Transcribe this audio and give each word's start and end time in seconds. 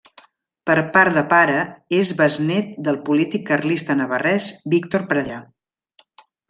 Per 0.69 0.75
part 0.95 1.13
de 1.19 1.23
pare 1.33 1.59
és 1.99 2.13
besnét 2.23 2.73
del 2.89 2.99
polític 3.11 3.47
carlista 3.53 4.01
navarrès 4.03 4.53
Víctor 4.77 5.09
Pradera. 5.13 5.41